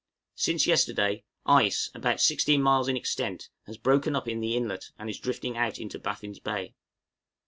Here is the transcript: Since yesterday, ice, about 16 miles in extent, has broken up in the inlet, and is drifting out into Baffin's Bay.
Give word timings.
Since 0.33 0.65
yesterday, 0.65 1.25
ice, 1.45 1.91
about 1.93 2.19
16 2.21 2.59
miles 2.59 2.87
in 2.87 2.97
extent, 2.97 3.49
has 3.67 3.77
broken 3.77 4.15
up 4.15 4.27
in 4.27 4.39
the 4.39 4.57
inlet, 4.57 4.89
and 4.97 5.11
is 5.11 5.19
drifting 5.19 5.55
out 5.55 5.77
into 5.77 5.99
Baffin's 5.99 6.39
Bay. 6.39 6.73